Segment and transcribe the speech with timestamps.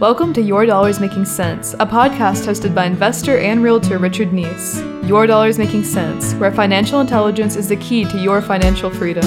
[0.00, 5.08] Welcome to Your Dollars Making Cents, a podcast hosted by investor and realtor Richard Neese.
[5.08, 9.24] Your Dollars Making Cents, where financial intelligence is the key to your financial freedom.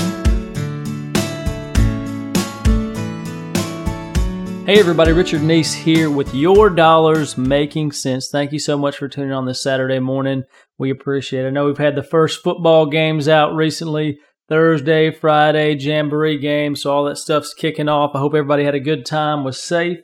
[4.67, 8.29] Hey everybody, Richard Neese here with Your Dollars Making Cents.
[8.29, 10.43] Thank you so much for tuning on this Saturday morning.
[10.77, 11.47] We appreciate it.
[11.47, 14.19] I know we've had the first football games out recently.
[14.49, 18.11] Thursday, Friday, Jamboree games, so all that stuff's kicking off.
[18.15, 19.99] I hope everybody had a good time, was safe.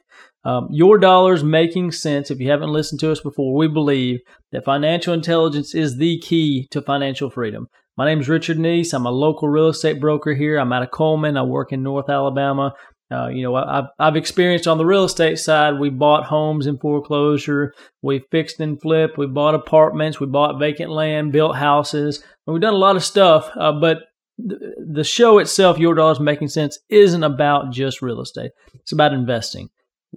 [0.46, 2.30] Um, your dollars making sense.
[2.30, 4.20] If you haven't listened to us before, we believe
[4.52, 7.68] that financial intelligence is the key to financial freedom.
[7.98, 8.94] My name is Richard Neese.
[8.94, 10.58] I'm a local real estate broker here.
[10.58, 11.36] I'm out of Cullman.
[11.36, 12.74] I work in North Alabama.
[13.12, 16.80] Uh, you know, I've, I've experienced on the real estate side, we bought homes in
[16.80, 17.72] foreclosure,
[18.02, 22.62] we fixed and flipped, we bought apartments, we bought vacant land, built houses, and we've
[22.62, 23.52] done a lot of stuff.
[23.56, 24.00] Uh, but
[24.40, 28.52] the show itself, Your Dollars Making Cents, isn't about just real estate.
[28.74, 29.70] It's about investing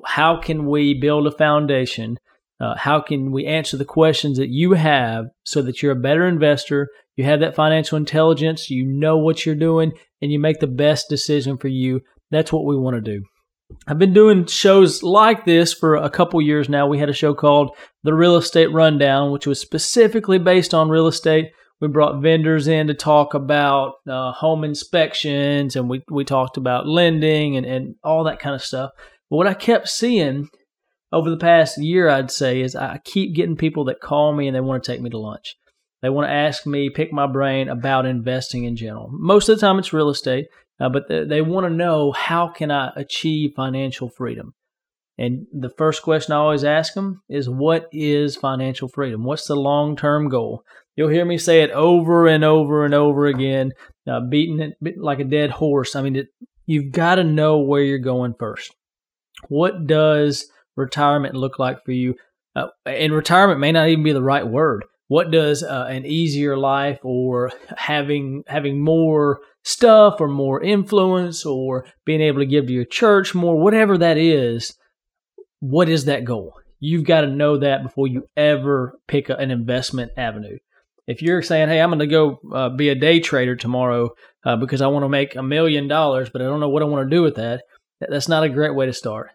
[0.05, 2.19] how can we build a foundation?
[2.61, 6.27] Uh, how can we answer the questions that you have so that you're a better
[6.27, 6.89] investor?
[7.17, 11.09] You have that financial intelligence, you know what you're doing, and you make the best
[11.09, 12.01] decision for you.
[12.31, 13.25] That's what we want to do.
[13.87, 16.87] I've been doing shows like this for a couple years now.
[16.87, 21.07] We had a show called The Real Estate Rundown, which was specifically based on real
[21.07, 21.51] estate.
[21.81, 26.89] We brought vendors in to talk about uh, home inspections and we, we talked about
[26.89, 28.91] lending and, and all that kind of stuff.
[29.31, 30.49] But what I kept seeing
[31.13, 34.55] over the past year, I'd say, is I keep getting people that call me and
[34.55, 35.57] they want to take me to lunch.
[36.03, 39.09] They want to ask me, pick my brain about investing in general.
[39.13, 40.47] Most of the time, it's real estate,
[40.79, 44.55] uh, but they, they want to know how can I achieve financial freedom.
[45.19, 49.25] And the first question I always ask them is, what is financial freedom?
[49.25, 50.63] What's the long term goal?
[50.95, 53.73] You'll hear me say it over and over and over again,
[54.09, 55.97] uh, beating it like a dead horse.
[55.97, 56.29] I mean, it,
[56.67, 58.73] you've got to know where you're going first.
[59.49, 62.15] What does retirement look like for you?
[62.57, 64.85] Uh, and retirement may not even be the right word.
[65.09, 71.87] What does uh, an easier life or having having more stuff or more influence or
[72.05, 74.77] being able to give to your church more, whatever that is,
[75.61, 76.53] what is that goal?
[76.81, 80.59] You've got to know that before you ever pick an investment avenue.
[81.07, 84.11] If you're saying, "Hey, I'm going to go uh, be a day trader tomorrow
[84.45, 86.87] uh, because I want to make a million dollars, but I don't know what I
[86.87, 87.63] want to do with that,"
[88.01, 89.31] that's not a great way to start.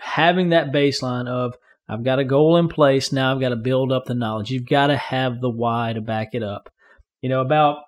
[0.00, 1.54] Having that baseline of
[1.88, 4.50] I've got a goal in place, now I've got to build up the knowledge.
[4.50, 6.70] You've got to have the why to back it up.
[7.20, 7.78] You know, about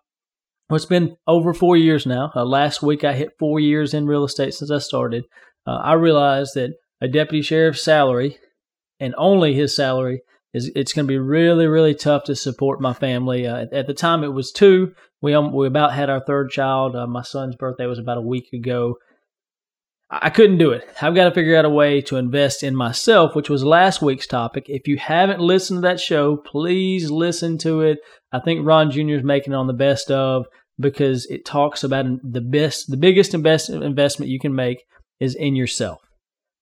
[0.69, 2.33] well, it's been over four years now.
[2.35, 5.25] Uh, last week I hit four years in real estate since I started.
[5.67, 8.39] Uh, I realized that a deputy sheriff's salary
[9.01, 12.93] and only his salary is it's going to be really really tough to support my
[12.93, 13.47] family.
[13.47, 14.95] Uh, at, the time it was two.
[15.21, 16.97] We um, we about had our third child.
[16.97, 18.97] Uh, my son's birthday was about a week ago.
[20.23, 20.89] I couldn't do it.
[21.01, 24.27] I've got to figure out a way to invest in myself, which was last week's
[24.27, 24.67] topic.
[24.69, 27.99] If you haven't listened to that show, please listen to it.
[28.33, 29.15] I think Ron Jr.
[29.15, 30.47] is making it on the best of
[30.79, 34.85] because it talks about the best, the biggest and best investment you can make
[35.21, 36.01] is in yourself.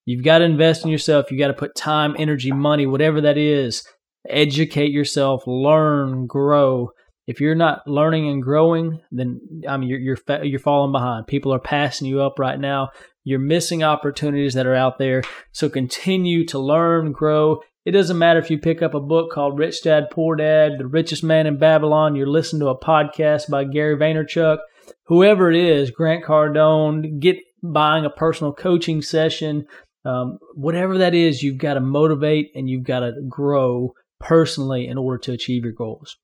[0.04, 1.30] You've got to invest in yourself.
[1.30, 3.84] You've got to put time, energy, money, whatever that is.
[4.28, 6.90] Educate yourself, learn, grow.
[7.26, 11.26] If you're not learning and growing, then I mean you're you're you're falling behind.
[11.26, 12.90] People are passing you up right now.
[13.24, 15.22] You're missing opportunities that are out there.
[15.52, 17.60] So continue to learn, grow.
[17.84, 20.86] It doesn't matter if you pick up a book called Rich Dad Poor Dad, The
[20.86, 24.58] Richest Man in Babylon, you're listening to a podcast by Gary Vaynerchuk,
[25.06, 29.66] whoever it is, Grant Cardone, get buying a personal coaching session,
[30.04, 34.98] um, whatever that is, you've got to motivate and you've got to grow personally in
[34.98, 36.16] order to achieve your goals.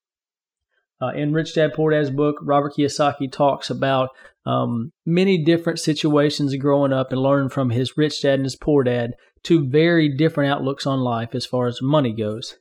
[1.00, 4.10] Uh, in Rich Dad Poor Dad's book, Robert Kiyosaki talks about
[4.44, 8.82] um, many different situations growing up and learning from his rich dad and his poor
[8.82, 12.56] dad, two very different outlooks on life as far as money goes.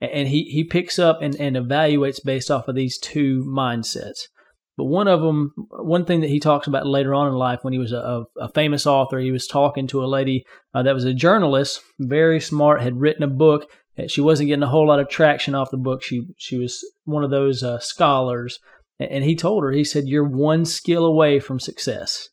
[0.00, 4.28] And he, he picks up and, and evaluates based off of these two mindsets.
[4.76, 7.72] But one of them, one thing that he talks about later on in life when
[7.72, 11.04] he was a, a famous author, he was talking to a lady uh, that was
[11.04, 13.68] a journalist, very smart, had written a book
[14.08, 16.02] she wasn't getting a whole lot of traction off the book.
[16.02, 18.58] She she was one of those uh, scholars,
[18.98, 22.28] and he told her he said you're one skill away from success.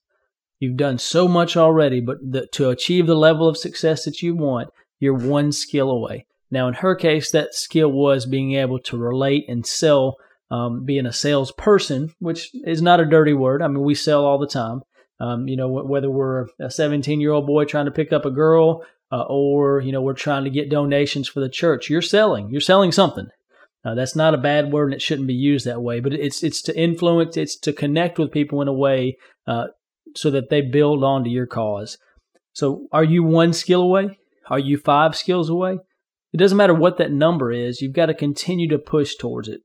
[0.60, 4.36] You've done so much already, but the, to achieve the level of success that you
[4.36, 4.70] want,
[5.00, 6.26] you're one skill away.
[6.50, 10.16] Now, in her case, that skill was being able to relate and sell,
[10.50, 13.62] um, being a salesperson, which is not a dirty word.
[13.62, 14.82] I mean, we sell all the time.
[15.20, 18.32] Um, you know, whether we're a 17 year old boy trying to pick up a
[18.32, 21.90] girl uh, or you know we're trying to get donations for the church.
[21.90, 22.50] You're selling.
[22.50, 23.28] You're selling something.
[23.86, 26.00] Uh, that's not a bad word, and it shouldn't be used that way.
[26.00, 27.38] But it's it's to influence.
[27.38, 29.68] It's to connect with people in a way uh,
[30.16, 31.98] so that they build onto your cause.
[32.54, 34.18] So, are you one skill away?
[34.50, 35.78] Are you five skills away?
[36.34, 37.82] It doesn't matter what that number is.
[37.82, 39.62] You've got to continue to push towards it.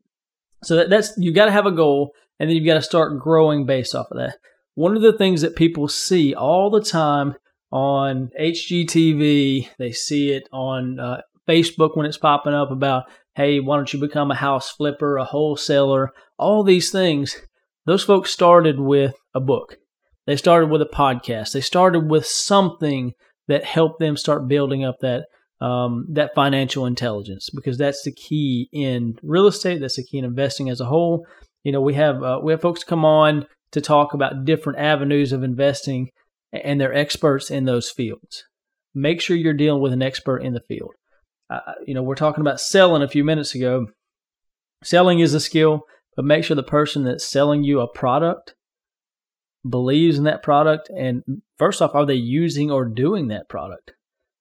[0.63, 3.19] So that, that's you've got to have a goal, and then you've got to start
[3.19, 4.37] growing based off of that.
[4.75, 7.35] One of the things that people see all the time
[7.73, 13.05] on HGTV, they see it on uh, Facebook when it's popping up about,
[13.35, 17.37] hey, why don't you become a house flipper, a wholesaler, all these things.
[17.87, 19.79] Those folks started with a book.
[20.27, 21.53] They started with a podcast.
[21.53, 23.13] They started with something
[23.49, 25.25] that helped them start building up that
[25.61, 29.81] um, that financial intelligence because that's the key in real estate.
[29.81, 31.27] That's the key in investing as a whole.
[31.65, 35.33] You know, we have uh, we have folks come on to talk about different avenues
[35.33, 36.11] of investing,
[36.53, 38.45] and they're experts in those fields.
[38.95, 40.93] Make sure you're dealing with an expert in the field.
[41.49, 43.87] Uh, you know, we're talking about selling a few minutes ago.
[44.85, 45.83] Selling is a skill,
[46.17, 48.55] but make sure the person that's selling you a product
[49.69, 51.23] believes in that product and
[51.57, 53.93] first off are they using or doing that product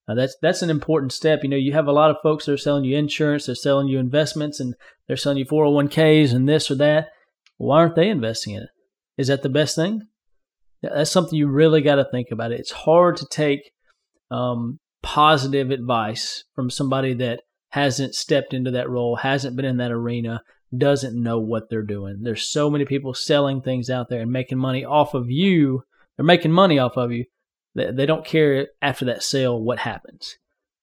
[0.08, 2.54] now that's that's an important step you know you have a lot of folks that
[2.54, 4.74] are selling you insurance they're selling you investments and
[5.08, 7.10] they're selling you 401ks and this or that
[7.58, 8.70] why aren't they investing in it
[9.16, 10.02] is that the best thing
[10.82, 13.72] that's something you really got to think about it's hard to take
[14.30, 19.92] um, positive advice from somebody that hasn't stepped into that role hasn't been in that
[19.92, 20.42] arena
[20.78, 22.20] doesn't know what they're doing.
[22.22, 25.84] There's so many people selling things out there and making money off of you.
[26.16, 27.26] They're making money off of you.
[27.76, 30.38] They, they don't care after that sale what happens.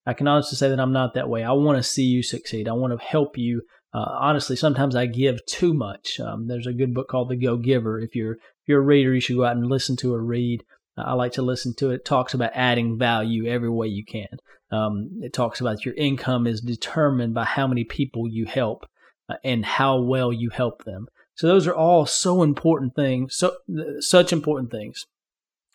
[0.06, 1.42] I can honestly say that I'm not that way.
[1.42, 2.68] I want to see you succeed.
[2.68, 3.62] I want to help you.
[3.94, 6.20] Uh, honestly, sometimes I give too much.
[6.20, 7.98] Um, there's a good book called The Go Giver.
[7.98, 10.62] If you're if you're a reader, you should go out and listen to a read.
[10.96, 11.94] I like to listen to it.
[11.94, 12.04] it.
[12.04, 14.38] Talks about adding value every way you can.
[14.70, 18.84] Um, it talks about your income is determined by how many people you help.
[19.30, 21.06] Uh, and how well you help them.
[21.34, 23.52] So those are all so important things, so
[24.00, 25.04] such important things.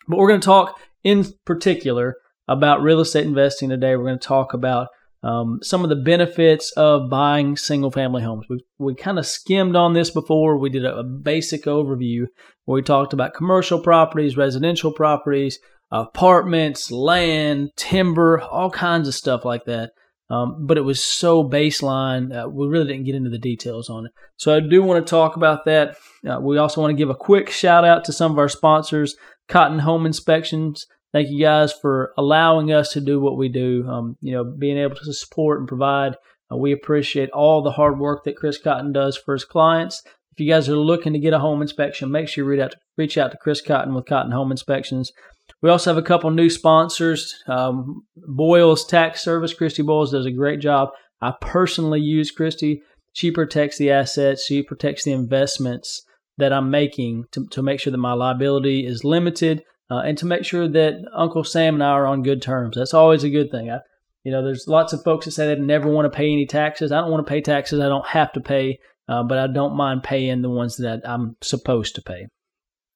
[0.08, 2.16] But we're going to talk in particular
[2.48, 3.94] about real estate investing today.
[3.94, 4.88] We're going to talk about
[5.24, 8.44] um, some of the benefits of buying single family homes.
[8.48, 10.58] We, we kind of skimmed on this before.
[10.58, 12.26] We did a, a, basic overview
[12.66, 15.58] where we talked about commercial properties, residential properties,
[15.90, 19.92] apartments, land, timber, all kinds of stuff like that.
[20.28, 24.06] Um, but it was so baseline, uh, we really didn't get into the details on
[24.06, 24.12] it.
[24.36, 25.96] So I do want to talk about that.
[26.28, 29.16] Uh, we also want to give a quick shout out to some of our sponsors,
[29.48, 30.86] Cotton Home Inspections.
[31.14, 33.86] Thank you guys for allowing us to do what we do.
[33.88, 36.16] Um, you know, being able to support and provide.
[36.50, 40.02] Uh, we appreciate all the hard work that Chris Cotton does for his clients.
[40.32, 42.78] If you guys are looking to get a home inspection, make sure you out to,
[42.98, 45.12] reach out to Chris Cotton with Cotton Home Inspections.
[45.62, 47.32] We also have a couple new sponsors.
[47.46, 49.54] Um, Boyles Tax Service.
[49.54, 50.88] Christy Boyles does a great job.
[51.22, 52.82] I personally use Christy.
[53.12, 54.44] She protects the assets.
[54.44, 56.02] She protects the investments
[56.38, 60.26] that I'm making to, to make sure that my liability is limited uh, and to
[60.26, 62.76] make sure that Uncle Sam and I are on good terms.
[62.76, 63.70] That's always a good thing.
[63.70, 63.80] I,
[64.22, 66.92] you know, there's lots of folks that say they never want to pay any taxes.
[66.92, 67.80] I don't want to pay taxes.
[67.80, 68.78] I don't have to pay,
[69.08, 72.26] uh, but I don't mind paying the ones that I'm supposed to pay.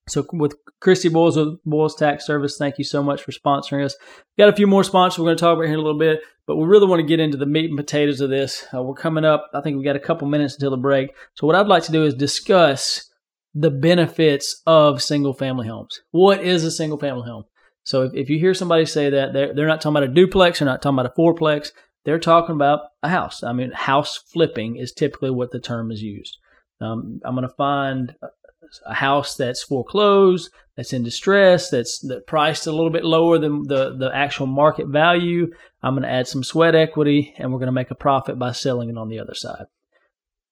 [0.08, 3.94] So with Christy Boyles with Boyles Tax Service, thank you so much for sponsoring us.
[4.38, 6.20] Got a few more sponsors we're going to talk about here in a little bit,
[6.46, 8.66] but we really want to get into the meat and potatoes of this.
[8.74, 9.50] Uh, we're coming up.
[9.52, 11.10] I think we've got a couple minutes until the break.
[11.34, 13.07] So what I'd like to do is discuss
[13.54, 16.00] the benefits of single family homes.
[16.10, 17.44] What is a single family home?
[17.82, 20.58] So if, if you hear somebody say that, they're, they're not talking about a duplex,
[20.58, 21.70] they're not talking about a fourplex,
[22.04, 23.42] they're talking about a house.
[23.42, 26.36] I mean, house flipping is typically what the term is used.
[26.80, 28.14] Um, I'm going to find
[28.86, 33.62] a house that's foreclosed, that's in distress, that's that priced a little bit lower than
[33.62, 35.50] the, the actual market value.
[35.82, 38.52] I'm going to add some sweat equity and we're going to make a profit by
[38.52, 39.64] selling it on the other side.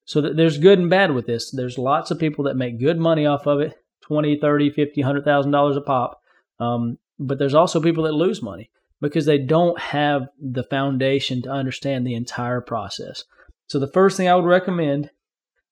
[0.06, 1.50] So there's good and bad with this.
[1.50, 5.76] There's lots of people that make good money off of it, 20, 30, 50, $100,000
[5.76, 6.20] a pop.
[6.58, 8.70] Um, but there's also people that lose money
[9.00, 13.24] because they don't have the foundation to understand the entire process.
[13.66, 15.10] So the first thing I would recommend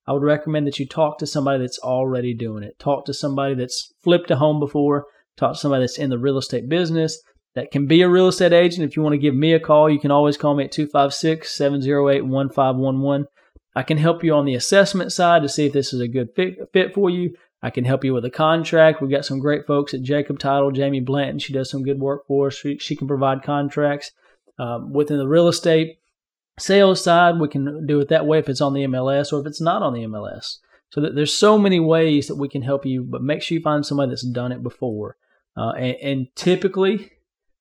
[0.07, 2.79] I would recommend that you talk to somebody that's already doing it.
[2.79, 5.07] Talk to somebody that's flipped a home before.
[5.37, 7.19] Talk to somebody that's in the real estate business
[7.55, 8.85] that can be a real estate agent.
[8.85, 11.50] If you want to give me a call, you can always call me at 256
[11.50, 13.26] 708 1511.
[13.75, 16.31] I can help you on the assessment side to see if this is a good
[16.35, 17.37] fit, fit for you.
[17.62, 19.00] I can help you with a contract.
[19.00, 21.38] We've got some great folks at Jacob Title, Jamie Blanton.
[21.38, 22.54] She does some good work for us.
[22.54, 24.12] She, she can provide contracts
[24.59, 25.99] um, within the real estate
[26.59, 29.47] sales side, we can do it that way if it's on the MLS or if
[29.47, 30.59] it's not on the MLS.
[30.90, 33.62] So that there's so many ways that we can help you, but make sure you
[33.62, 35.16] find somebody that's done it before.
[35.57, 37.11] Uh, and, and, typically,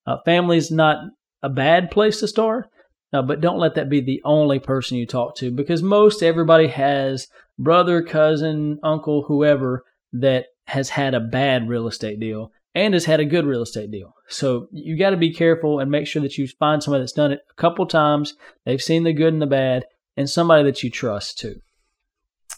[0.06, 0.98] uh, family is not
[1.42, 2.70] a bad place to start,
[3.14, 6.68] uh, but don't let that be the only person you talk to because most everybody
[6.68, 7.28] has
[7.60, 13.20] brother, cousin, uncle, whoever that has had a bad real estate deal and has had
[13.20, 14.16] a good real estate deal.
[14.28, 17.32] So you got to be careful and make sure that you find somebody that's done
[17.32, 18.34] it a couple times,
[18.66, 19.86] they've seen the good and the bad,
[20.18, 21.56] and somebody that you trust too.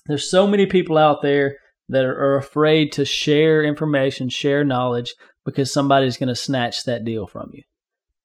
[0.05, 1.57] There's so many people out there
[1.89, 7.27] that are afraid to share information, share knowledge because somebody's going to snatch that deal
[7.27, 7.63] from you.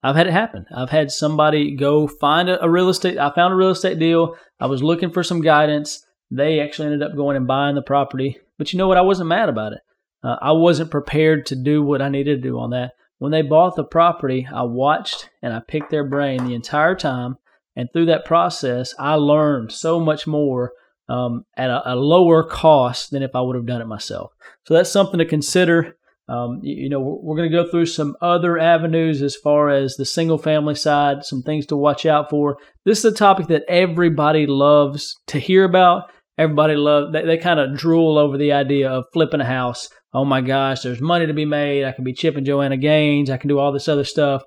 [0.03, 0.67] I've had it happen.
[0.75, 3.19] I've had somebody go find a, a, real estate.
[3.19, 4.37] I found a real estate deal.
[4.59, 6.07] I was looking for some guidance.
[6.31, 8.39] They actually ended up going and buying the property.
[8.57, 8.97] But you know what?
[8.97, 9.81] I wasn't mad about it.
[10.23, 12.93] Uh, I wasn't prepared to do what I needed to do on that.
[13.19, 17.37] When they bought the property, I watched and I picked their brain the entire time.
[17.77, 20.73] And through that process, I learned so much more
[21.09, 24.33] um, at a, a, lower cost than if I would have done it myself.
[24.65, 25.97] So that's something to consider.
[26.31, 29.69] Um, you, you, know, we're, we're going to go through some other avenues as far
[29.69, 32.59] as the single family side, some things to watch out for.
[32.85, 36.13] This is a topic that everybody loves to hear about.
[36.39, 39.91] Everybody love they, they kind of drool over the idea of flipping a house.
[40.15, 41.85] Oh my gosh, there's money to be made.
[41.85, 43.29] I can be Chip and Joanna Gaines.
[43.29, 44.43] I can do all this other stuff.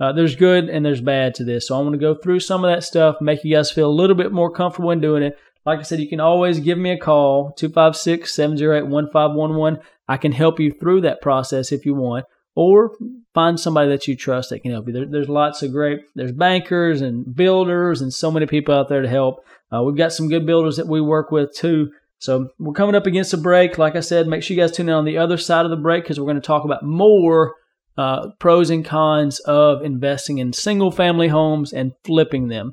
[0.00, 1.68] Uh, there's good and there's bad to this.
[1.68, 3.92] So I want to go through some of that stuff, make you guys feel a
[3.92, 5.36] little bit more comfortable in doing it.
[5.66, 9.82] Like I said, you can always give me a call, 256 708 1511.
[10.08, 12.92] I can help you through that process if you want, or
[13.34, 14.92] find somebody that you trust that can help you.
[14.92, 19.02] There, there's lots of great, there's bankers and builders and so many people out there
[19.02, 19.44] to help.
[19.72, 21.90] Uh, we've got some good builders that we work with too.
[22.18, 23.76] So we're coming up against a break.
[23.76, 25.76] Like I said, make sure you guys tune in on the other side of the
[25.76, 27.54] break because we're going to talk about more
[27.98, 32.72] uh, pros and cons of investing in single family homes and flipping them.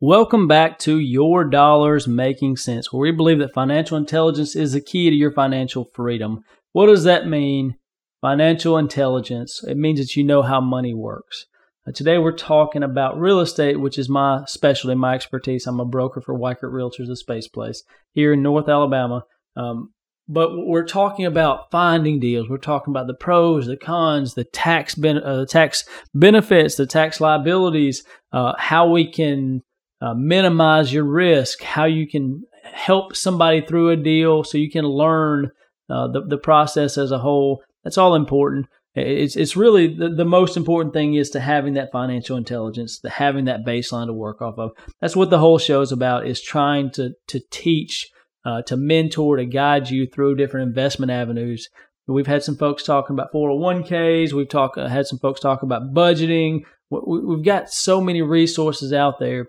[0.00, 4.80] Welcome back to Your Dollars Making Cents, where we believe that financial intelligence is the
[4.80, 6.42] key to your financial freedom.
[6.72, 7.76] What does that mean?
[8.20, 9.64] Financial intelligence.
[9.66, 11.46] It means that you know how money works.
[11.86, 15.66] Uh, today we're talking about real estate, which is my specialty, my expertise.
[15.66, 19.24] I'm a broker for Weichert Realtors, a space place here in North Alabama.
[19.56, 19.92] Um,
[20.28, 22.48] but we're talking about finding deals.
[22.48, 25.84] We're talking about the pros, the cons, the tax ben- uh, the tax
[26.14, 29.62] benefits, the tax liabilities, uh, how we can
[30.00, 34.84] uh, minimize your risk, how you can help somebody through a deal so you can
[34.84, 35.50] learn
[35.90, 37.62] uh, the, the process as a whole.
[37.84, 38.66] That's all important.
[38.94, 43.08] It's, it's really the, the most important thing is to having that financial intelligence, to
[43.08, 44.72] having that baseline to work off of.
[45.00, 48.08] That's what the whole show is about is trying to, to teach,
[48.44, 51.68] uh, to mentor, to guide you through different investment avenues.
[52.06, 54.32] We've had some folks talking about 401ks.
[54.32, 56.62] We've talked, uh, had some folks talk about budgeting.
[56.90, 59.46] We've got so many resources out there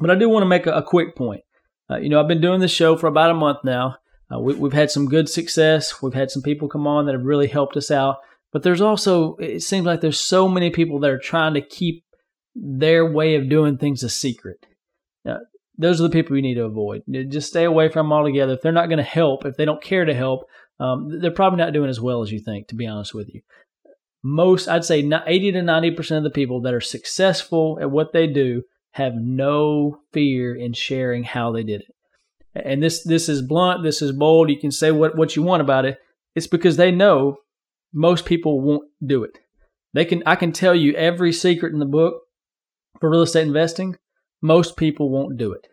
[0.00, 1.42] but I do want to make a, a quick point.
[1.90, 3.96] Uh, you know, I've been doing this show for about a month now.
[4.32, 6.02] Uh, we, have had some good success.
[6.02, 8.18] We've had some people come on that have really helped us out.
[8.52, 12.04] But there's also, it seems like there's so many people that are trying to keep
[12.54, 14.66] their way of doing things a secret.
[15.28, 15.38] Uh,
[15.76, 17.02] those are the people you need to avoid.
[17.28, 18.54] Just stay away from them altogether.
[18.54, 20.46] If they're not going to help, if they don't care to help,
[20.80, 23.42] um, they're probably not doing as well as you think, to be honest with you.
[24.22, 28.26] Most, I'd say 80 to 90% of the people that are successful at what they
[28.26, 31.94] do have no fear in sharing how they did it.
[32.64, 34.50] And this this is blunt, this is bold.
[34.50, 35.98] You can say what, what you want about it.
[36.34, 37.38] It's because they know
[37.92, 39.38] most people won't do it.
[39.94, 42.22] They can I can tell you every secret in the book
[43.00, 43.96] for real estate investing.
[44.42, 45.66] Most people won't do it.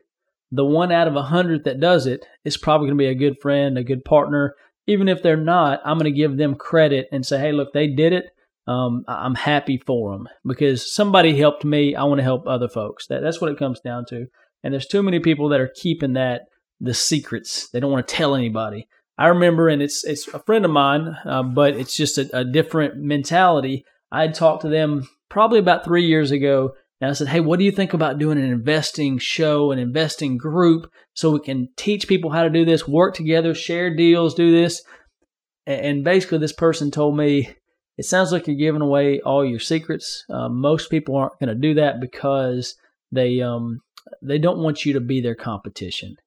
[0.52, 3.16] The one out of a hundred that does it is probably going to be a
[3.16, 4.56] good friend, a good partner.
[4.88, 7.88] Even if they're not, I'm going to give them credit and say, hey, look, they
[7.88, 8.26] did it
[8.68, 11.96] um, I'm happy for them because somebody helped me.
[11.96, 13.08] I want to help other folks.
[13.08, 14.26] That, that's what it comes down to.
[14.64, 16.44] And there's too many people that are keeping that
[16.80, 17.70] the secrets.
[17.70, 18.88] They don't want to tell anybody.
[19.18, 22.44] I remember, and it's it's a friend of mine, uh, but it's just a, a
[22.44, 23.86] different mentality.
[24.12, 27.60] I had talked to them probably about three years ago, and I said, "Hey, what
[27.60, 32.08] do you think about doing an investing show, an investing group, so we can teach
[32.08, 34.84] people how to do this, work together, share deals, do this?"
[35.66, 37.56] And basically, this person told me,
[37.98, 40.26] it sounds like you're giving away all your secrets.
[40.30, 42.76] Uh, most people aren't going to do that because
[43.12, 43.80] they um,
[44.22, 46.18] they don't want you to be their competition.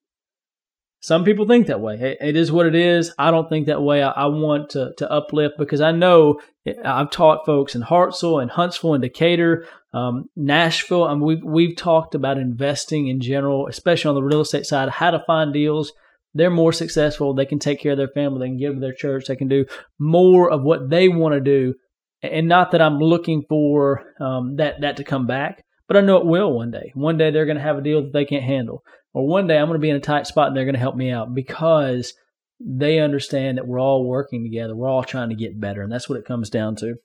[1.01, 2.17] Some people think that way.
[2.21, 3.13] It, is what it is.
[3.19, 4.03] I don't think that way.
[4.03, 6.41] I, want to, to uplift because I know
[6.85, 9.65] I've taught folks in Hartselle and Huntsville and Decatur,
[9.95, 11.05] um, Nashville.
[11.05, 14.89] I mean, we've, we've talked about investing in general, especially on the real estate side,
[14.89, 15.93] how to find deals
[16.35, 17.35] they're more successful.
[17.35, 18.41] They can take care of their family.
[18.41, 19.27] They can give to their church.
[19.27, 19.67] They can do
[19.99, 21.75] more of what they want to do.
[22.23, 26.17] And not that I'm looking for um, that that to come back, but I know
[26.17, 26.91] it will one day.
[26.95, 28.83] One day they're going to have a deal that they can't handle,
[29.15, 30.81] or one day I'm going to be in a tight spot and they're going to
[30.81, 32.15] help me out because
[32.61, 34.75] they understand that we're all working together.
[34.75, 36.97] We're all trying to get better, and that's what it comes down to.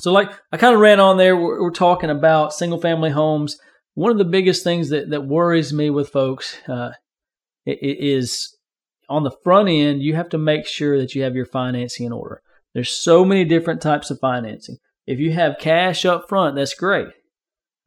[0.00, 1.36] So, like I kind of ran on there.
[1.36, 3.58] We're, we're talking about single family homes.
[3.94, 6.92] One of the biggest things that that worries me with folks uh,
[7.66, 8.56] is
[9.08, 12.12] on the front end, you have to make sure that you have your financing in
[12.12, 12.42] order.
[12.74, 14.76] There's so many different types of financing.
[15.06, 17.08] If you have cash up front, that's great.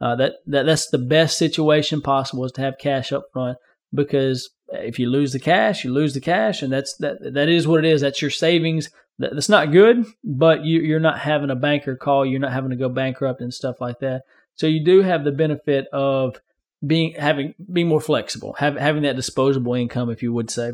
[0.04, 3.58] Uh, that, that that's the best situation possible is to have cash up front
[3.94, 7.66] because if you lose the cash, you lose the cash, and that's that that is
[7.66, 8.02] what it is.
[8.02, 8.90] That's your savings.
[9.20, 12.26] That, that's not good, but you, you're not having a banker call.
[12.26, 14.24] You're not having to go bankrupt and stuff like that.
[14.56, 16.36] So you do have the benefit of
[16.86, 20.74] being having being more flexible, have, having that disposable income, if you would say.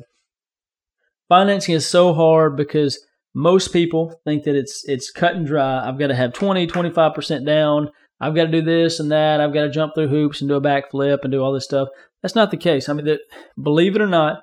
[1.27, 3.05] Financing is so hard because
[3.35, 5.87] most people think that it's it's cut and dry.
[5.87, 7.91] I've got to have 20, 25% down.
[8.19, 9.39] I've got to do this and that.
[9.39, 11.89] I've got to jump through hoops and do a backflip and do all this stuff.
[12.21, 12.89] That's not the case.
[12.89, 13.21] I mean, that,
[13.61, 14.41] believe it or not,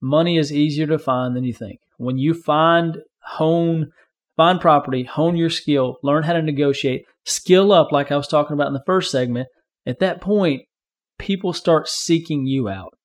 [0.00, 1.80] money is easier to find than you think.
[1.96, 3.92] When you find, hone,
[4.36, 8.54] find property, hone your skill, learn how to negotiate, skill up, like I was talking
[8.54, 9.48] about in the first segment,
[9.86, 10.62] at that point,
[11.18, 12.96] people start seeking you out.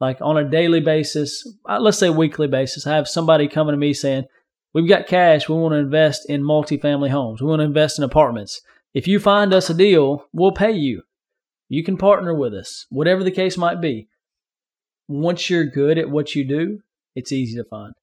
[0.00, 3.94] Like on a daily basis, let's say weekly basis, I have somebody coming to me
[3.94, 4.24] saying,
[4.72, 5.48] We've got cash.
[5.48, 7.40] We want to invest in multifamily homes.
[7.40, 8.60] We want to invest in apartments.
[8.92, 11.02] If you find us a deal, we'll pay you.
[11.68, 14.08] You can partner with us, whatever the case might be.
[15.06, 16.80] Once you're good at what you do,
[17.14, 17.94] it's easy to find.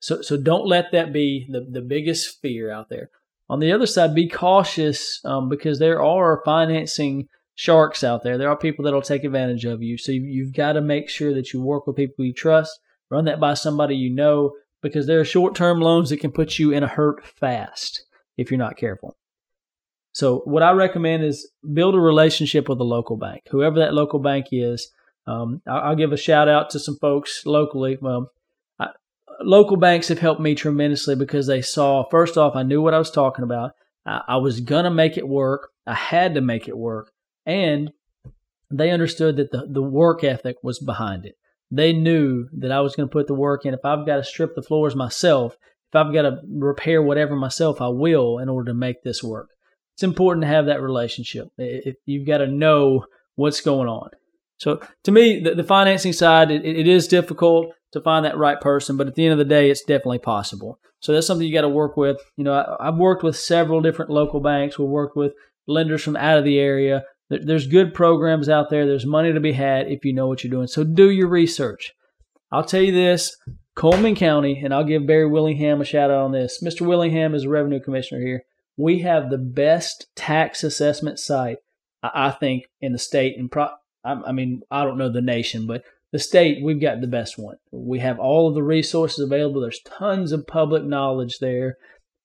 [0.00, 3.10] So, so don't let that be the, the biggest fear out there.
[3.48, 8.38] On the other side, be cautious um, because there are financing sharks out there.
[8.38, 9.98] There are people that'll take advantage of you.
[9.98, 12.78] So you, you've got to make sure that you work with people you trust.
[13.10, 16.58] Run that by somebody you know because there are short term loans that can put
[16.58, 18.04] you in a hurt fast
[18.36, 19.16] if you're not careful.
[20.12, 24.18] So, what I recommend is build a relationship with a local bank, whoever that local
[24.18, 24.90] bank is.
[25.26, 27.98] Um, I'll, give a shout out to some folks locally.
[28.00, 28.32] Well,
[28.80, 28.88] I,
[29.42, 32.98] local banks have helped me tremendously because they saw, first off, I knew what I
[32.98, 33.72] was talking about.
[34.04, 35.68] I, I was going to make it work.
[35.86, 37.12] I had to make it work.
[37.46, 37.92] And
[38.72, 41.36] they understood that the, the work ethic was behind it
[41.70, 43.74] they knew that I was going to put the work in.
[43.74, 45.56] If I've got to strip the floors myself,
[45.88, 49.50] if I've got to repair whatever myself, I will in order to make this work.
[50.00, 51.50] It's important to have that relationship.
[51.58, 53.04] If you've got to know
[53.34, 54.08] what's going on.
[54.56, 58.58] So to me, the, the financing side, it, it is difficult to find that right
[58.58, 60.78] person, but at the end of the day, it's definitely possible.
[61.00, 62.16] So that's something you got to work with.
[62.38, 64.78] You know, I, I've worked with several different local banks.
[64.78, 65.34] We've worked with
[65.66, 67.04] lenders from out of the area.
[67.28, 68.86] There's good programs out there.
[68.86, 70.66] There's money to be had if you know what you're doing.
[70.66, 71.92] So do your research.
[72.50, 73.36] I'll tell you this
[73.76, 76.62] Cullman County, and I'll give Barry Willingham a shout out on this.
[76.64, 76.86] Mr.
[76.86, 78.44] Willingham is a revenue commissioner here.
[78.80, 81.58] We have the best tax assessment site,
[82.02, 83.38] I think, in the state.
[83.38, 87.06] And pro- I mean, I don't know the nation, but the state, we've got the
[87.06, 87.56] best one.
[87.70, 89.60] We have all of the resources available.
[89.60, 91.76] There's tons of public knowledge there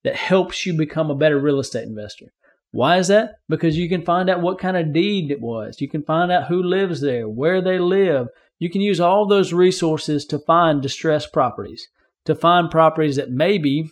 [0.05, 2.31] that helps you become a better real estate investor.
[2.71, 3.35] Why is that?
[3.49, 5.81] Because you can find out what kind of deed it was.
[5.81, 8.27] You can find out who lives there, where they live.
[8.59, 11.87] You can use all those resources to find distressed properties,
[12.25, 13.91] to find properties that maybe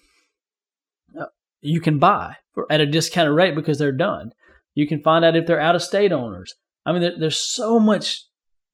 [1.63, 2.35] you can buy
[2.69, 4.31] at a discounted rate because they're done.
[4.75, 6.53] You can find out if they're out of state owners.
[6.85, 8.23] I mean, there's so much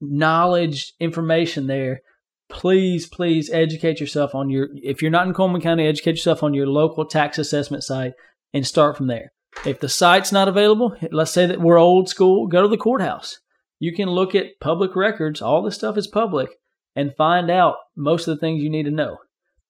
[0.00, 2.00] knowledge, information there.
[2.48, 6.54] Please, please educate yourself on your, if you're not in Cullman County, educate yourself on
[6.54, 8.12] your local tax assessment site
[8.52, 9.32] and start from there.
[9.64, 13.38] If the site's not available, let's say that we're old school, go to the courthouse.
[13.78, 16.50] You can look at public records, all this stuff is public,
[16.96, 19.18] and find out most of the things you need to know.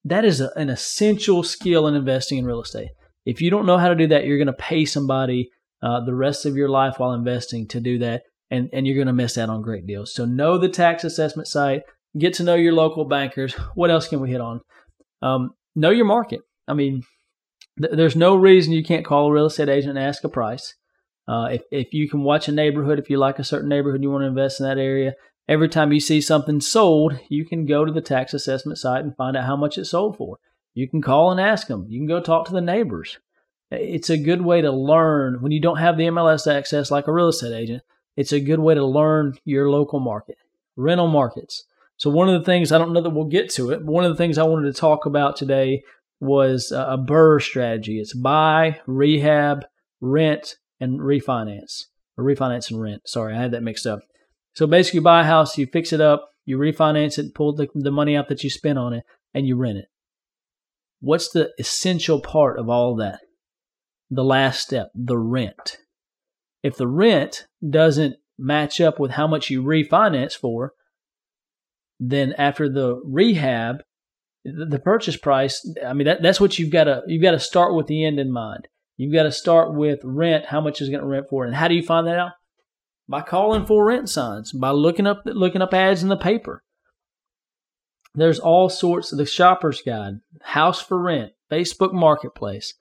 [0.04, 2.90] That is a, an essential skill in investing in real estate.
[3.24, 5.50] If you don't know how to do that, you're going to pay somebody
[5.82, 9.06] uh, the rest of your life while investing to do that, and, and you're going
[9.06, 10.14] to miss out on great deals.
[10.14, 11.82] So, know the tax assessment site,
[12.18, 13.54] get to know your local bankers.
[13.74, 14.60] What else can we hit on?
[15.22, 16.40] Um, know your market.
[16.66, 17.02] I mean,
[17.76, 20.74] there's no reason you can't call a real estate agent and ask a price.
[21.26, 24.10] Uh, if, if you can watch a neighborhood, if you like a certain neighborhood, you
[24.10, 25.14] want to invest in that area,
[25.48, 29.16] every time you see something sold, you can go to the tax assessment site and
[29.16, 30.38] find out how much it sold for.
[30.80, 31.84] You can call and ask them.
[31.90, 33.18] You can go talk to the neighbors.
[33.70, 37.12] It's a good way to learn when you don't have the MLS access like a
[37.12, 37.82] real estate agent.
[38.16, 40.38] It's a good way to learn your local market,
[40.76, 41.64] rental markets.
[41.98, 44.04] So, one of the things, I don't know that we'll get to it, but one
[44.04, 45.82] of the things I wanted to talk about today
[46.18, 48.00] was a BRRRR strategy.
[48.00, 49.66] It's buy, rehab,
[50.00, 51.88] rent, and refinance.
[52.16, 53.06] Or refinance and rent.
[53.06, 54.00] Sorry, I had that mixed up.
[54.54, 57.68] So basically, you buy a house, you fix it up, you refinance it, pull the,
[57.74, 59.90] the money out that you spent on it, and you rent it.
[61.00, 63.20] What's the essential part of all that?
[64.10, 65.78] The last step, the rent.
[66.62, 70.74] If the rent doesn't match up with how much you refinance for,
[71.98, 73.82] then after the rehab,
[74.44, 77.74] the purchase price i mean that, that's what you've got to you've got to start
[77.74, 81.00] with the end in mind you've got to start with rent how much is going
[81.00, 82.32] to rent for and how do you find that out
[83.08, 86.62] by calling for rent signs by looking up looking up ads in the paper
[88.14, 92.74] there's all sorts of the shopper's guide house for rent Facebook Marketplace.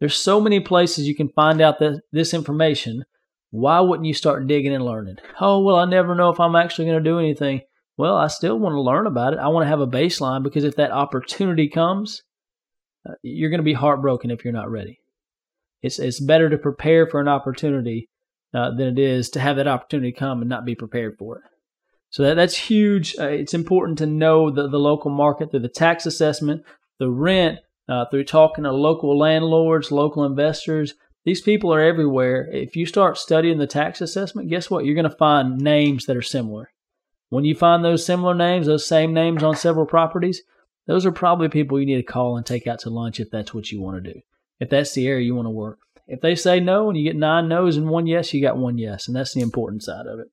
[0.00, 3.04] There's so many places you can find out this information.
[3.50, 5.16] Why wouldn't you start digging and learning?
[5.40, 7.62] Oh, well, I never know if I'm actually going to do anything.
[7.96, 9.38] Well, I still want to learn about it.
[9.38, 12.22] I want to have a baseline because if that opportunity comes,
[13.08, 14.98] uh, you're going to be heartbroken if you're not ready.
[15.82, 18.08] It's it's better to prepare for an opportunity
[18.52, 21.44] uh, than it is to have that opportunity come and not be prepared for it.
[22.14, 23.16] So that, that's huge.
[23.18, 26.62] Uh, it's important to know the, the local market through the tax assessment,
[27.00, 30.94] the rent, uh, through talking to local landlords, local investors.
[31.24, 32.48] These people are everywhere.
[32.52, 34.84] If you start studying the tax assessment, guess what?
[34.84, 36.70] You're going to find names that are similar.
[37.30, 40.40] When you find those similar names, those same names on several properties,
[40.86, 43.52] those are probably people you need to call and take out to lunch if that's
[43.52, 44.20] what you want to do.
[44.60, 45.80] If that's the area you want to work.
[46.06, 48.78] If they say no and you get nine no's and one yes, you got one
[48.78, 49.08] yes.
[49.08, 50.28] And that's the important side of it.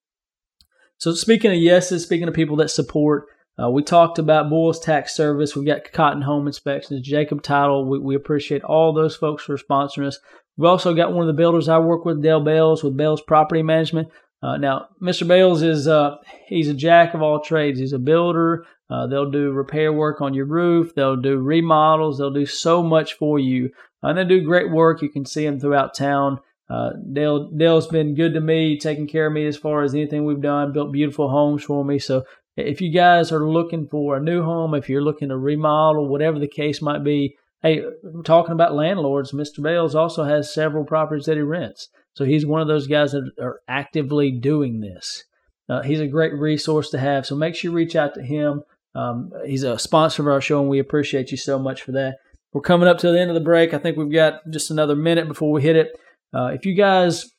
[1.01, 3.25] So, speaking of yeses, speaking of people that support,
[3.59, 5.55] uh, we talked about Boyles Tax Service.
[5.55, 7.89] We've got Cotton Home Inspections, Jacob Title.
[7.89, 10.19] We, we appreciate all those folks for sponsoring us.
[10.57, 13.63] We've also got one of the builders I work with, Dale Bales, with Bales Property
[13.63, 14.09] Management.
[14.43, 15.27] Uh, now, Mr.
[15.27, 17.79] Bales is uh, he's a jack of all trades.
[17.79, 18.67] He's a builder.
[18.87, 20.93] Uh, they'll do repair work on your roof.
[20.93, 22.19] They'll do remodels.
[22.19, 23.71] They'll do so much for you,
[24.03, 25.01] and they do great work.
[25.01, 26.41] You can see them throughout town.
[26.71, 30.23] Uh, Dale Dale's been good to me, taking care of me as far as anything
[30.23, 30.71] we've done.
[30.71, 31.99] Built beautiful homes for me.
[31.99, 32.23] So
[32.55, 36.39] if you guys are looking for a new home, if you're looking to remodel, whatever
[36.39, 37.83] the case might be, hey,
[38.23, 39.61] talking about landlords, Mr.
[39.61, 41.89] Bales also has several properties that he rents.
[42.13, 45.25] So he's one of those guys that are actively doing this.
[45.67, 47.25] Uh, he's a great resource to have.
[47.25, 48.63] So make sure you reach out to him.
[48.95, 52.17] Um, he's a sponsor of our show, and we appreciate you so much for that.
[52.53, 53.73] We're coming up to the end of the break.
[53.73, 55.97] I think we've got just another minute before we hit it.
[56.33, 57.29] Uh, if you guys,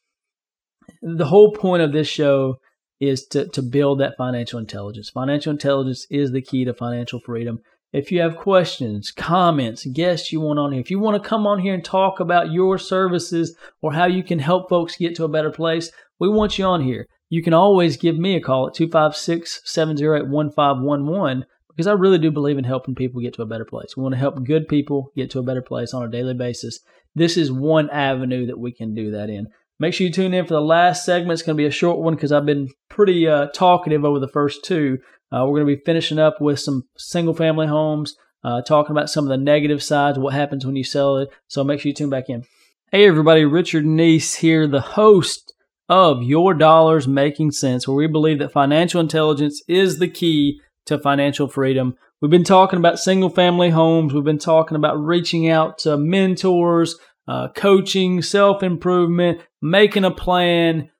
[1.00, 2.56] the whole point of this show
[3.00, 5.10] is to, to build that financial intelligence.
[5.10, 7.60] Financial intelligence is the key to financial freedom.
[7.92, 11.46] If you have questions, comments, guests you want on here, if you want to come
[11.46, 15.24] on here and talk about your services or how you can help folks get to
[15.24, 17.06] a better place, we want you on here.
[17.28, 21.44] You can always give me a call at 256 708 1511
[21.74, 23.96] because I really do believe in helping people get to a better place.
[23.96, 26.80] We want to help good people get to a better place on a daily basis.
[27.14, 29.48] This is one avenue that we can do that in.
[29.78, 31.32] Make sure you tune in for the last segment.
[31.32, 34.28] It's going to be a short one because I've been pretty uh, talkative over the
[34.28, 34.98] first two.
[35.32, 39.10] Uh, we're going to be finishing up with some single family homes, uh, talking about
[39.10, 41.30] some of the negative sides, what happens when you sell it.
[41.48, 42.44] So make sure you tune back in.
[42.90, 45.54] Hey, everybody, Richard Neese here, the host
[45.88, 50.98] of Your Dollars Making Cents, where we believe that financial intelligence is the key to
[50.98, 51.94] financial freedom.
[52.20, 56.96] We've been talking about single family homes, we've been talking about reaching out to mentors,
[57.28, 60.90] uh, coaching, self improvement, making a plan.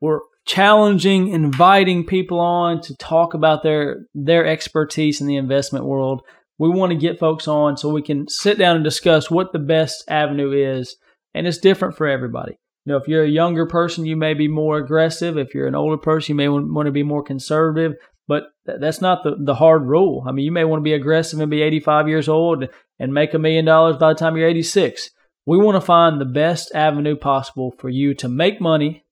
[0.00, 6.22] We're challenging, inviting people on to talk about their their expertise in the investment world.
[6.58, 9.58] We want to get folks on so we can sit down and discuss what the
[9.58, 10.96] best avenue is,
[11.34, 12.58] and it's different for everybody.
[12.84, 15.38] You know, if you're a younger person, you may be more aggressive.
[15.38, 17.94] If you're an older person, you may want to be more conservative.
[18.28, 20.24] But that's not the, the hard rule.
[20.26, 23.34] I mean, you may want to be aggressive and be 85 years old and make
[23.34, 25.10] a million dollars by the time you're 86.
[25.44, 29.04] We want to find the best avenue possible for you to make money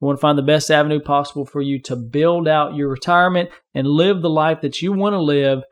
[0.00, 3.50] we want to find the best avenue possible for you to build out your retirement
[3.74, 5.62] and live the life that you want to live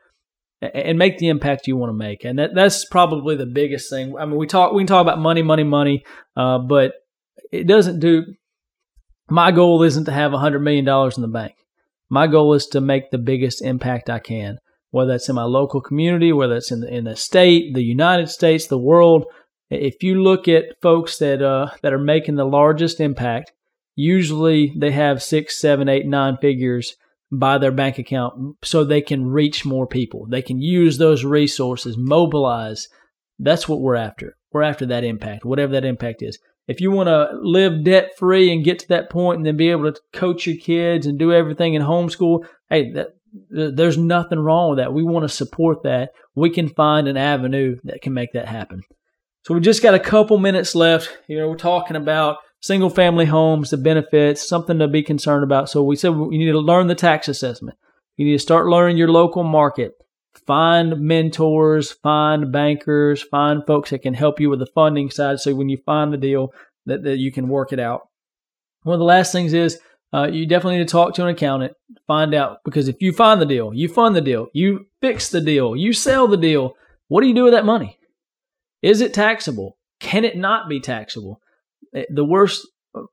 [0.61, 2.25] and make the impact you want to make.
[2.25, 4.15] And that, that's probably the biggest thing.
[4.17, 6.03] I mean, we talk, we can talk about money, money, money,
[6.35, 6.93] uh, but
[7.51, 8.25] it doesn't do,
[9.29, 11.53] my goal isn't to have a hundred million dollars in the bank.
[12.09, 14.59] My goal is to make the biggest impact I can,
[14.91, 18.29] whether that's in my local community, whether it's in the, in the state, the United
[18.29, 19.25] States, the world.
[19.69, 23.51] If you look at folks that, uh, that are making the largest impact,
[23.95, 26.95] usually they have six, seven, eight, nine figures
[27.31, 30.25] by their bank account so they can reach more people.
[30.29, 32.87] They can use those resources, mobilize.
[33.37, 34.37] That's what we're after.
[34.53, 36.39] We're after that impact, whatever that impact is.
[36.67, 39.71] If you want to live debt free and get to that point and then be
[39.71, 43.07] able to coach your kids and do everything in homeschool, hey, that,
[43.49, 44.93] there's nothing wrong with that.
[44.93, 46.11] We want to support that.
[46.35, 48.81] We can find an avenue that can make that happen.
[49.43, 51.17] So we just got a couple minutes left.
[51.27, 55.69] You know, we're talking about single family homes, the benefits, something to be concerned about.
[55.69, 57.77] So we said you need to learn the tax assessment.
[58.17, 59.93] You need to start learning your local market.
[60.45, 65.39] Find mentors, find bankers, find folks that can help you with the funding side.
[65.39, 66.53] So when you find the deal,
[66.87, 68.07] that, that you can work it out.
[68.83, 69.79] One of the last things is
[70.13, 71.73] uh, you definitely need to talk to an accountant,
[72.07, 75.41] find out because if you find the deal, you fund the deal, you fix the
[75.41, 76.73] deal, you sell the deal,
[77.09, 77.97] what do you do with that money?
[78.81, 79.77] Is it taxable?
[79.99, 81.41] Can it not be taxable?
[81.93, 82.65] Eh, the worst,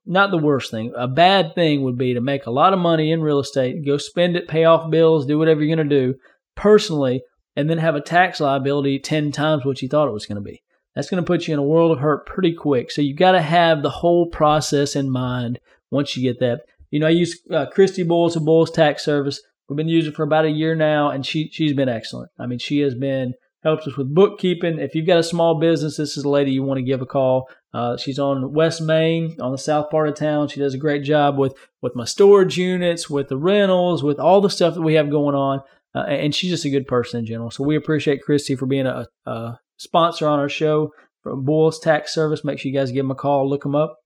[0.06, 3.10] not the worst thing, a bad thing would be to make a lot of money
[3.10, 6.14] in real estate, go spend it, pay off bills, do whatever you're going to do.
[6.56, 7.22] Personally,
[7.56, 10.42] and then have a tax liability 10 times what you thought it was going to
[10.42, 10.62] be.
[10.94, 12.90] That's going to put you in a world of hurt pretty quick.
[12.90, 15.58] So you've got to have the whole process in mind
[15.90, 16.62] once you get that.
[16.90, 19.40] You know, I use uh, Christy Boyles of Boyles Tax Service.
[19.68, 22.30] We've been using for about a year now, and she she's been excellent.
[22.38, 24.78] I mean, she has been helps us with bookkeeping.
[24.78, 27.06] If you've got a small business, this is a lady you want to give a
[27.06, 27.48] call.
[27.72, 30.48] Uh, she's on West Main, on the south part of town.
[30.48, 34.40] She does a great job with with my storage units, with the rentals, with all
[34.40, 35.62] the stuff that we have going on.
[35.94, 37.50] Uh, and she's just a good person in general.
[37.50, 42.12] So we appreciate Christy for being a, a sponsor on our show from Boyles Tax
[42.12, 42.44] Service.
[42.44, 43.96] Make sure you guys give them a call, look them up.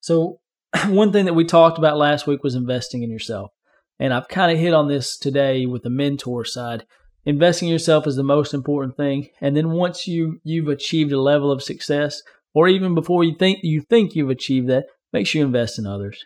[0.00, 0.40] So
[0.88, 3.50] one thing that we talked about last week was investing in yourself.
[3.98, 6.84] And I've kind of hit on this today with the mentor side.
[7.24, 9.28] Investing in yourself is the most important thing.
[9.40, 13.60] And then once you you've achieved a level of success, or even before you think
[13.62, 16.24] you think you've achieved that, make sure you invest in others.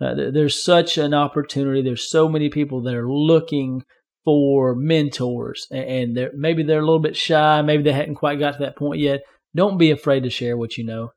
[0.00, 1.82] Uh, there's such an opportunity.
[1.82, 3.84] There's so many people that are looking
[4.24, 7.62] for mentors, and they're, maybe they're a little bit shy.
[7.62, 9.22] Maybe they hadn't quite got to that point yet.
[9.54, 11.10] Don't be afraid to share what you know.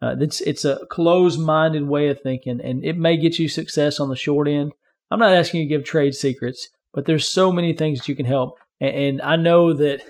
[0.00, 4.08] Uh, it's it's a closed-minded way of thinking, and it may get you success on
[4.08, 4.72] the short end.
[5.10, 8.16] I'm not asking you to give trade secrets, but there's so many things that you
[8.16, 10.02] can help, and, and I know that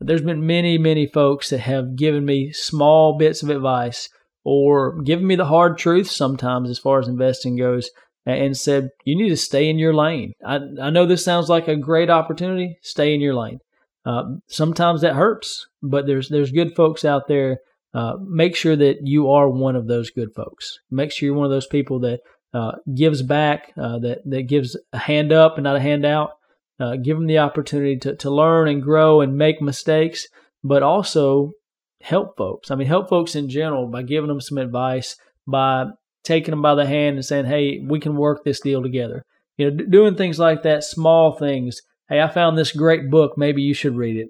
[0.00, 4.08] there's been many many folks that have given me small bits of advice
[4.48, 7.90] or giving me the hard truth sometimes as far as investing goes,
[8.26, 10.32] and said you need to stay in your lane.
[10.44, 12.78] I I know this sounds like a great opportunity.
[12.82, 13.58] Stay in your lane.
[14.04, 17.58] Uh, sometimes that hurts, but there's there's good folks out there
[17.94, 20.78] uh, make sure that you are one of those good folks.
[20.90, 22.20] Make sure you're one of those people that
[22.52, 26.30] uh, gives back, uh, that that gives a hand up and not a hand out.
[26.78, 30.28] Uh, give them the opportunity to to learn and grow and make mistakes,
[30.62, 31.52] but also
[32.00, 32.70] help folks.
[32.70, 35.86] I mean, help folks in general by giving them some advice, by
[36.24, 39.24] taking them by the hand and saying, "Hey, we can work this deal together."
[39.56, 41.82] You know, doing things like that, small things.
[42.08, 43.36] Hey, I found this great book.
[43.36, 44.28] Maybe you should read it.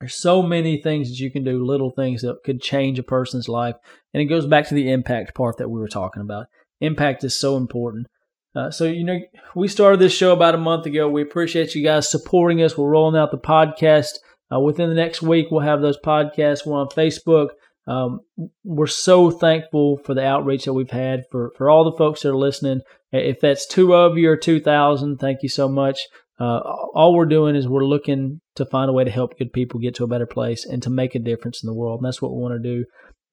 [0.00, 3.48] There's so many things that you can do, little things that could change a person's
[3.48, 3.74] life.
[4.14, 6.46] And it goes back to the impact part that we were talking about.
[6.80, 8.06] Impact is so important.
[8.54, 9.18] Uh, so, you know,
[9.54, 11.08] we started this show about a month ago.
[11.08, 12.78] We appreciate you guys supporting us.
[12.78, 14.18] We're rolling out the podcast.
[14.52, 16.64] Uh, within the next week, we'll have those podcasts.
[16.64, 17.48] We're on Facebook.
[17.86, 18.20] Um,
[18.64, 22.30] we're so thankful for the outreach that we've had for, for all the folks that
[22.30, 22.80] are listening.
[23.12, 26.00] If that's two of you or 2,000, thank you so much.
[26.38, 26.60] Uh,
[26.94, 29.94] all we're doing is we're looking to find a way to help good people get
[29.96, 32.00] to a better place and to make a difference in the world.
[32.00, 32.84] And that's what we want to do.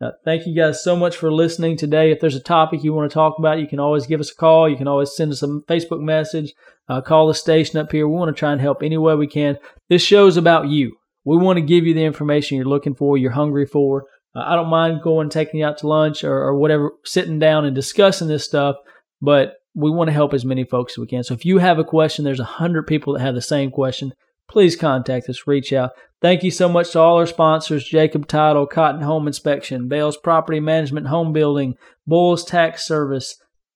[0.01, 2.11] Uh, thank you guys so much for listening today.
[2.11, 4.35] If there's a topic you want to talk about, you can always give us a
[4.35, 4.69] call.
[4.69, 6.53] You can always send us a Facebook message,
[6.89, 8.07] uh, call the station up here.
[8.07, 9.57] We want to try and help any way we can.
[9.89, 10.97] This show's about you.
[11.25, 14.05] We want to give you the information you're looking for, you're hungry for.
[14.35, 17.65] Uh, I don't mind going taking you out to lunch or, or whatever, sitting down
[17.65, 18.75] and discussing this stuff,
[19.21, 21.23] but we want to help as many folks as we can.
[21.23, 24.13] So if you have a question, there's a hundred people that have the same question.
[24.47, 25.91] Please contact us, reach out.
[26.21, 30.59] Thank you so much to all our sponsors Jacob Title, Cotton Home Inspection, Bales Property
[30.59, 31.75] Management Home Building,
[32.07, 33.35] Boyles Tax Service.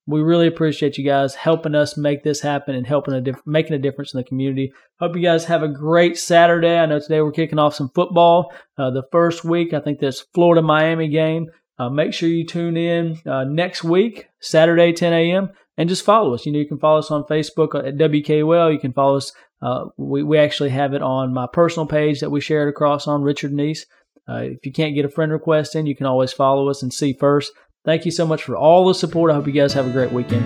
[0.10, 3.80] We really appreciate you guys helping us make this happen and helping a making a
[3.80, 4.74] difference in the community.
[5.00, 6.78] Hope you guys have a great Saturday.
[6.78, 8.52] I know today we're kicking off some football.
[8.78, 11.48] Uh, the first week, I think there's Florida Miami game.
[11.78, 16.34] Uh, make sure you tune in uh, next week, Saturday, 10 a.m and just follow
[16.34, 16.45] us.
[16.45, 18.72] You know, you can follow us on Facebook at WKOL.
[18.72, 19.32] You can follow us.
[19.62, 23.22] Uh, we, we actually have it on my personal page that we shared across on
[23.22, 23.86] Richard Neese.
[24.28, 26.93] Uh, if you can't get a friend request in, you can always follow us and
[26.93, 27.54] see first.
[27.86, 29.32] Thank you so much for all the support.
[29.32, 30.44] I hope you guys have a great weekend.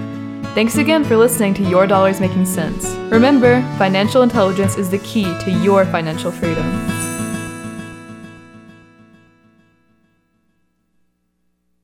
[0.53, 2.85] Thanks again for listening to Your Dollars Making Cents.
[3.11, 6.92] Remember, financial intelligence is the key to your financial freedom.